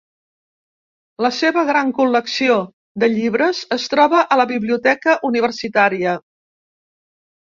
[1.25, 2.55] La seva gran col·lecció
[3.03, 6.15] de llibres es troba a la biblioteca universitària.